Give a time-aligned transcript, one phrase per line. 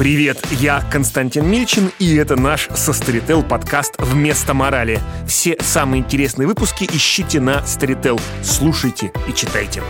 [0.00, 4.98] Привет, я Константин Мильчин, и это наш со Storytel подкаст «Вместо морали».
[5.28, 8.18] Все самые интересные выпуски ищите на Storytel.
[8.42, 9.82] Слушайте и читайте.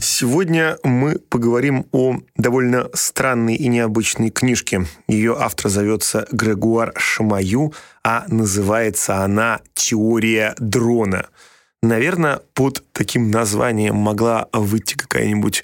[0.00, 4.86] Сегодня мы поговорим о довольно странной и необычной книжке.
[5.06, 7.72] Ее автор зовется Грегуар Шамаю,
[8.02, 11.28] а называется она «Теория дрона».
[11.80, 15.62] Наверное, под таким названием могла выйти какая-нибудь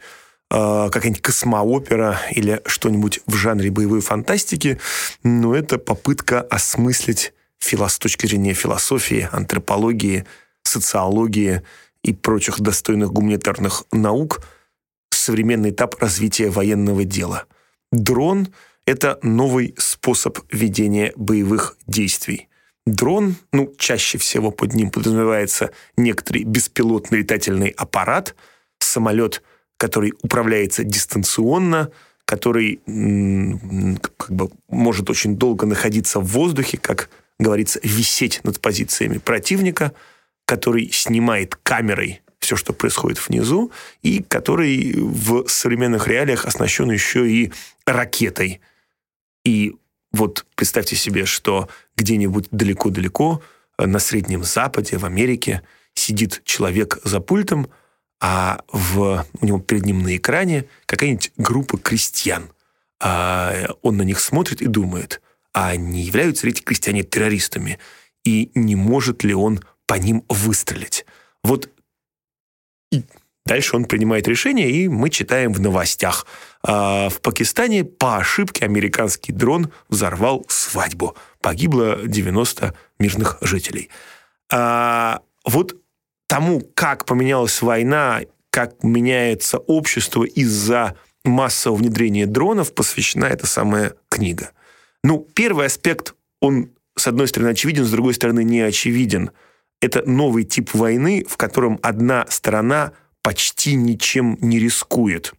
[0.50, 4.78] какая-нибудь космоопера или что-нибудь в жанре боевой фантастики,
[5.22, 10.26] но это попытка осмыслить филос с точки зрения философии, антропологии,
[10.62, 11.62] социологии
[12.02, 14.42] и прочих достойных гуманитарных наук
[15.10, 17.46] современный этап развития военного дела.
[17.90, 18.48] Дрон—
[18.86, 22.48] это новый способ ведения боевых действий.
[22.86, 28.34] Дрон, ну, чаще всего под ним подразумевается некоторый беспилотный летательный аппарат,
[28.78, 29.42] самолет,
[29.76, 31.90] который управляется дистанционно,
[32.24, 39.92] который как бы может очень долго находиться в воздухе, как говорится, висеть над позициями противника,
[40.46, 47.52] который снимает камерой все, что происходит внизу, и который в современных реалиях оснащен еще и
[47.86, 48.60] ракетой.
[49.44, 49.76] И
[50.12, 53.42] вот представьте себе, что где-нибудь далеко-далеко
[53.78, 55.62] э, на Среднем Западе, в Америке,
[55.94, 57.68] сидит человек за пультом,
[58.20, 62.50] а в, у него перед ним на экране какая-нибудь группа крестьян.
[63.00, 65.20] А он на них смотрит и думает,
[65.52, 67.78] а не являются ли эти крестьяне террористами?
[68.24, 71.04] И не может ли он по ним выстрелить?
[71.42, 71.68] Вот
[72.90, 73.04] и
[73.44, 76.26] дальше он принимает решение, и мы читаем в новостях.
[76.62, 81.16] А в Пакистане по ошибке американский дрон взорвал свадьбу.
[81.40, 83.90] Погибло 90 мирных жителей.
[84.50, 85.76] А вот
[86.26, 94.50] тому, как поменялась война, как меняется общество из-за массового внедрения дронов, посвящена эта самая книга.
[95.02, 99.30] Ну, первый аспект, он, с одной стороны, очевиден, с другой стороны, не очевиден–
[99.84, 102.92] это новый тип войны, в котором одна сторона
[103.22, 105.34] почти ничем не рискует.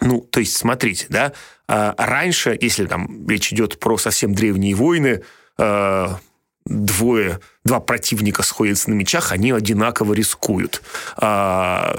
[0.00, 1.32] Ну, то есть, смотрите, да,
[1.68, 5.22] а, раньше, если там речь идет про совсем древние войны,
[5.58, 6.18] а,
[6.64, 10.82] двое, два противника сходятся на мечах, они одинаково рискуют.
[11.16, 11.96] А,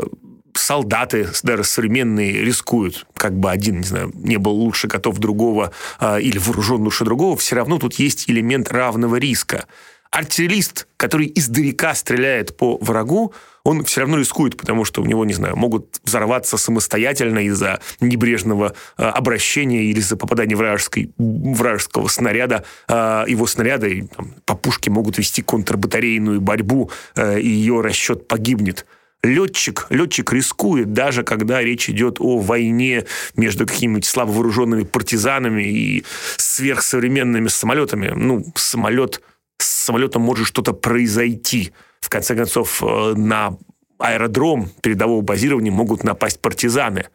[0.53, 5.71] солдаты даже современные рискуют, как бы один, не знаю, не был лучше готов другого
[6.01, 9.65] или вооружен лучше другого, все равно тут есть элемент равного риска
[10.13, 15.33] артиллерист, который издалека стреляет по врагу, он все равно рискует, потому что у него, не
[15.33, 22.63] знаю, могут взорваться самостоятельно из-за небрежного э, обращения или из-за попадания вражеской, вражеского снаряда.
[22.87, 28.27] Э, его снаряда и, там, по пушке могут вести контрбатарейную борьбу, э, и ее расчет
[28.27, 28.85] погибнет.
[29.23, 33.05] Летчик, летчик рискует, даже когда речь идет о войне
[33.37, 36.03] между какими-нибудь слабо вооруженными партизанами и
[36.35, 38.11] сверхсовременными самолетами.
[38.13, 39.21] Ну, самолет
[39.63, 41.73] с самолетом может что-то произойти.
[42.01, 43.57] В конце концов, э, на
[43.97, 47.05] аэродром передового базирования могут напасть партизаны.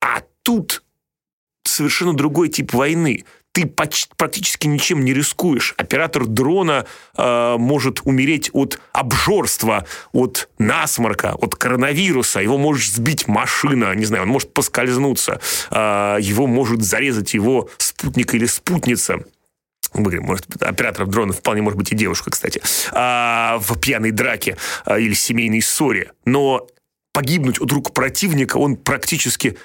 [0.00, 0.82] А тут
[1.64, 3.24] совершенно другой тип войны.
[3.52, 5.74] Ты почти, практически ничем не рискуешь.
[5.76, 6.86] Оператор дрона
[7.16, 12.40] э, может умереть от обжорства, от насморка, от коронавируса.
[12.40, 15.40] Его может сбить машина, не знаю, он может поскользнуться.
[15.70, 19.22] Э, его может зарезать его спутник или спутница
[19.94, 24.98] мы может, оператором дронов вполне может быть и девушка, кстати, а, в пьяной драке а,
[24.98, 26.12] или семейной ссоре.
[26.24, 26.66] Но
[27.12, 29.56] погибнуть от рук противника, он практически,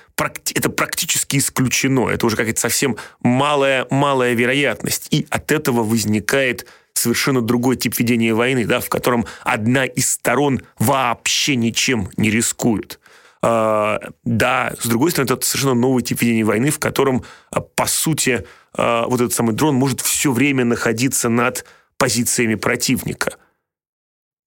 [0.54, 2.10] это практически исключено.
[2.10, 5.08] Это уже какая-то совсем малая, малая вероятность.
[5.12, 10.62] И от этого возникает совершенно другой тип ведения войны, да, в котором одна из сторон
[10.78, 13.00] вообще ничем не рискует.
[13.42, 17.86] А, да, с другой стороны, это совершенно новый тип ведения войны, в котором, а, по
[17.86, 21.66] сути, а, вот этот самый дрон может все время находиться над
[21.98, 23.38] позициями противника.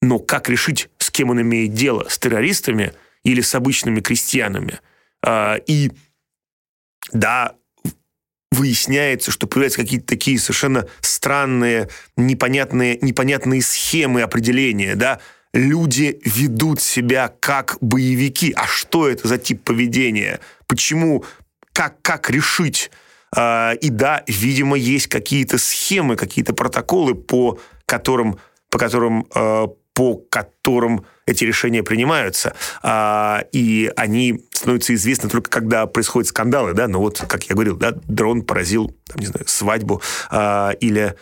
[0.02, 2.06] Но как решить, с кем он имеет дело?
[2.08, 4.80] С террористами или с обычными крестьянами?
[5.66, 5.92] И
[7.12, 7.54] да,
[8.50, 15.20] выясняется, что появляются какие-то такие совершенно странные, непонятные, непонятные схемы определения, да,
[15.52, 18.52] люди ведут себя как боевики.
[18.56, 20.40] А что это за тип поведения?
[20.66, 21.24] Почему?
[21.72, 22.90] Как, как решить?
[23.34, 28.38] А, и да, видимо, есть какие-то схемы, какие-то протоколы, по которым,
[28.70, 32.54] по которым, а, по которым эти решения принимаются.
[32.82, 37.76] А, и они становятся известны только когда происходят скандалы, да, ну вот, как я говорил,
[37.76, 41.14] да, дрон поразил, там, не знаю, свадьбу или а,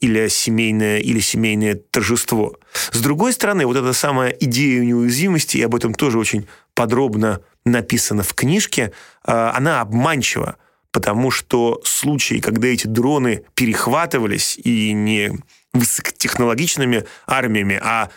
[0.00, 2.56] или семейное, или семейное торжество.
[2.92, 8.22] С другой стороны, вот эта самая идея неуязвимости, и об этом тоже очень подробно написано
[8.22, 8.92] в книжке,
[9.24, 10.56] а, она обманчива,
[10.90, 15.32] потому что случаи, когда эти дроны перехватывались и не
[15.72, 18.10] высокотехнологичными армиями, а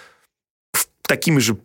[1.03, 1.57] такими же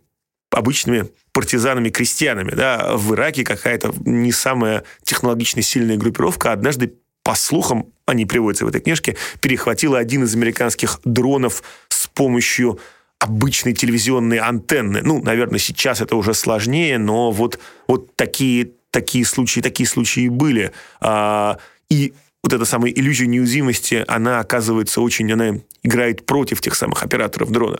[0.51, 2.51] обычными партизанами-крестьянами.
[2.51, 2.95] Да?
[2.95, 6.95] В Ираке какая-то не самая технологично сильная группировка однажды,
[7.27, 12.79] по слухам, они приводятся в этой книжке, перехватила один из американских дронов с помощью
[13.19, 15.01] обычной телевизионной антенны.
[15.03, 20.71] Ну, наверное, сейчас это уже сложнее, но вот, вот такие, такие случаи, такие случаи были.
[21.01, 21.57] А,
[21.89, 22.13] и
[22.43, 27.79] вот эта самая иллюзия неуязвимости, она оказывается очень, она играет против тех самых операторов дрона.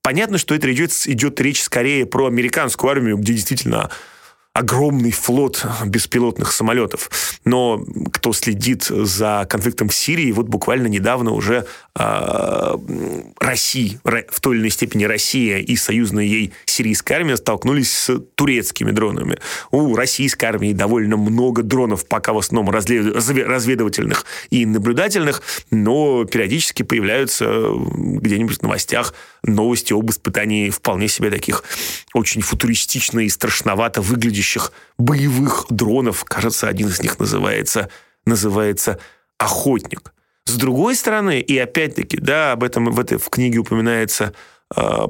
[0.00, 3.90] Понятно, что это идет, идет речь скорее про американскую армию, где действительно
[4.56, 7.10] огромный флот беспилотных самолетов.
[7.44, 12.76] Но кто следит за конфликтом в Сирии, вот буквально недавно уже э,
[13.38, 18.92] Россия, в той или иной степени Россия и союзная ей сирийская армия столкнулись с турецкими
[18.92, 19.38] дронами.
[19.70, 27.44] У российской армии довольно много дронов, пока в основном разведывательных и наблюдательных, но периодически появляются
[27.74, 29.12] где-нибудь в новостях
[29.42, 31.62] новости об испытании вполне себе таких
[32.14, 34.45] очень футуристично и страшновато выглядящих
[34.98, 36.24] боевых дронов.
[36.24, 37.90] Кажется, один из них называется,
[38.24, 38.98] называется
[39.38, 40.12] «Охотник».
[40.44, 44.32] С другой стороны, и опять-таки, да, об этом в, этой, в книге упоминается
[44.76, 45.06] э,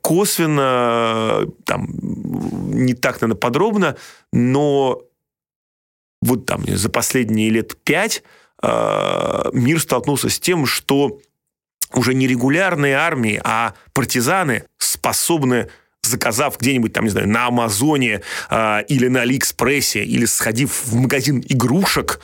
[0.00, 1.88] косвенно, там,
[2.72, 3.96] не так, наверное, подробно,
[4.32, 5.02] но
[6.20, 8.24] вот там за последние лет пять
[8.62, 11.20] э, мир столкнулся с тем, что
[11.92, 15.70] уже не регулярные армии, а партизаны способны
[16.06, 18.20] заказав где-нибудь там, не знаю, на Амазоне
[18.50, 22.20] э, или на Алиэкспрессе, или сходив в магазин игрушек,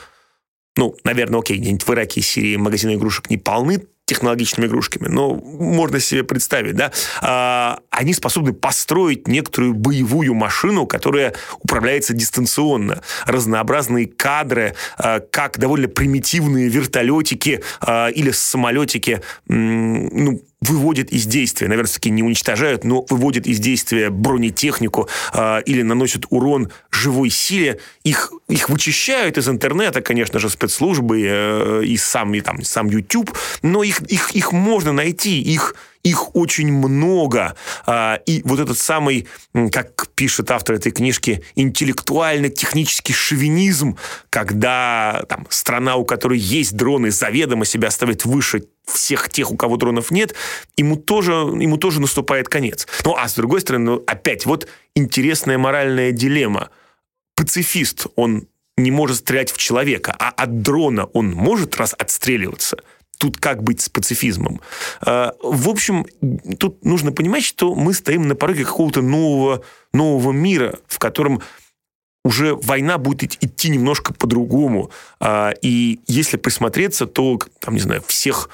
[0.77, 3.81] ну, наверное, окей, где-нибудь в Ираке и Сирии магазины игрушек не полны
[4.11, 6.91] технологичными игрушками, но можно себе представить, да,
[7.21, 13.01] а, они способны построить некоторую боевую машину, которая управляется дистанционно.
[13.25, 21.87] Разнообразные кадры, а, как довольно примитивные вертолетики а, или самолетики, ну, выводят из действия, наверное,
[21.87, 28.31] все-таки не уничтожают, но выводят из действия бронетехнику э, или наносят урон живой силе, их,
[28.47, 33.83] их вычищают из интернета, конечно же, спецслужбы э, и сам, и, там, сам YouTube, но
[33.83, 37.55] их, их, их можно найти, их их очень много.
[37.85, 39.27] А, и вот этот самый,
[39.71, 43.97] как пишет автор этой книжки, интеллектуально-технический шовинизм,
[44.29, 49.77] когда там, страна, у которой есть дроны, заведомо себя ставит выше всех тех, у кого
[49.77, 50.35] дронов нет,
[50.77, 52.87] ему тоже, ему тоже наступает конец.
[53.05, 56.69] Ну, а с другой стороны, ну, опять, вот интересная моральная дилемма.
[57.35, 58.47] Пацифист, он
[58.77, 62.77] не может стрелять в человека, а от дрона он может раз отстреливаться–
[63.21, 64.61] тут как быть с пацифизмом?
[65.01, 66.07] А, в общем,
[66.57, 69.61] тут нужно понимать, что мы стоим на пороге какого-то нового,
[69.93, 71.43] нового мира, в котором
[72.25, 74.89] уже война будет идти немножко по-другому.
[75.19, 78.49] А, и если присмотреться, то, там, не знаю, всех,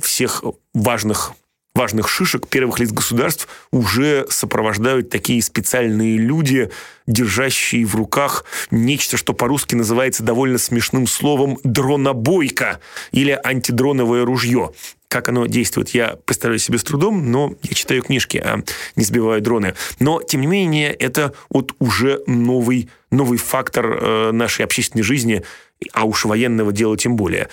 [0.00, 0.44] всех
[0.74, 1.32] важных
[1.74, 6.70] важных шишек первых лиц государств уже сопровождают такие специальные люди,
[7.06, 12.80] держащие в руках нечто, что по-русски называется довольно смешным словом «дронобойка»
[13.12, 14.72] или «антидроновое ружье».
[15.08, 18.62] Как оно действует, я представляю себе с трудом, но я читаю книжки, а
[18.94, 19.74] не сбиваю дроны.
[19.98, 25.42] Но, тем не менее, это вот уже новый, новый фактор э, нашей общественной жизни,
[25.92, 27.48] а уж военного дела тем более.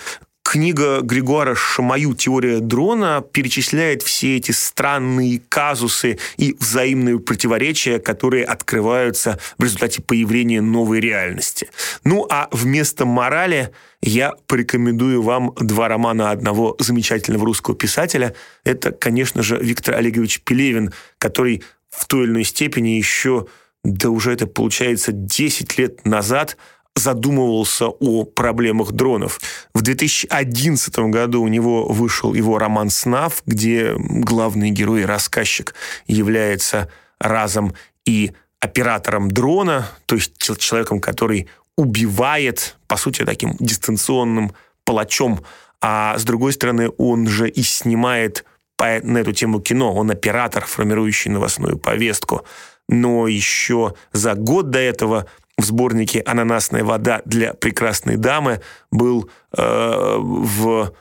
[0.50, 9.38] Книга Григуара Шамаю «Теория дрона» перечисляет все эти странные казусы и взаимные противоречия, которые открываются
[9.58, 11.68] в результате появления новой реальности.
[12.02, 18.34] Ну а вместо морали я порекомендую вам два романа одного замечательного русского писателя.
[18.64, 23.48] Это, конечно же, Виктор Олегович Пелевин, который в той или иной степени еще,
[23.84, 26.56] да уже это получается 10 лет назад–
[26.98, 29.40] задумывался о проблемах дронов.
[29.74, 35.74] В 2011 году у него вышел его роман «Снав», где главный герой, рассказчик,
[36.06, 36.88] является
[37.18, 37.74] разом
[38.04, 44.52] и оператором дрона, то есть человеком, который убивает, по сути, таким дистанционным
[44.84, 45.44] палачом,
[45.80, 48.44] а с другой стороны, он же и снимает
[48.76, 52.44] по, на эту тему кино, он оператор, формирующий новостную повестку.
[52.88, 55.26] Но еще за год до этого
[55.58, 60.94] в сборнике «Ананасная вода для прекрасной дамы» был э, в,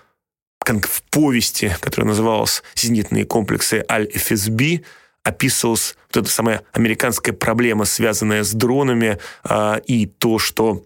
[0.60, 4.82] в повести, которая называлась «Зенитные комплексы Аль-ФСБ»,
[5.24, 10.84] описывалась вот эта самая американская проблема, связанная с дронами, э, и то, что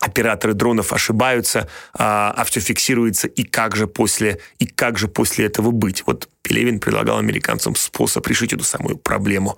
[0.00, 5.46] операторы дронов ошибаются, а, а все фиксируется, и как же после, и как же после
[5.46, 6.02] этого быть.
[6.06, 9.56] Вот Пелевин предлагал американцам способ решить эту самую проблему.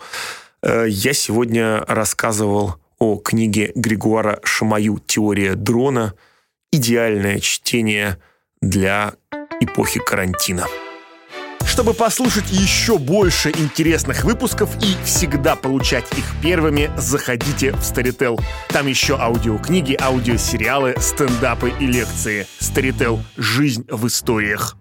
[0.63, 6.15] Э, я сегодня рассказывал о книге Григуара Шамаю «Теория дрона»–
[6.73, 8.19] идеальное чтение
[8.61, 9.15] для
[9.61, 10.67] эпохи карантина.
[11.65, 18.41] Чтобы послушать еще больше интересных выпусков и всегда получать их первыми, заходите в Storytel.
[18.69, 22.47] Там еще аудиокниги, аудиосериалы, стендапы и лекции.
[22.59, 23.21] Storytel.
[23.37, 24.77] Жизнь в историях.